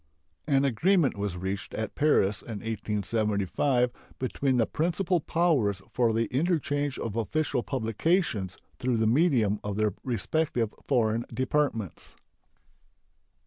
An 0.47 0.65
agreement 0.65 1.15
was 1.15 1.37
reached 1.37 1.75
at 1.75 1.93
Paris 1.93 2.41
in 2.41 2.61
1875 2.61 3.91
between 4.17 4.57
the 4.57 4.65
principal 4.65 5.19
powers 5.19 5.79
for 5.91 6.11
the 6.11 6.25
interchange 6.35 6.97
of 6.97 7.15
official 7.15 7.61
publications 7.61 8.57
through 8.79 8.97
the 8.97 9.05
medium 9.05 9.59
of 9.63 9.75
their 9.75 9.93
respective 10.03 10.73
foreign 10.87 11.23
departments. 11.31 12.15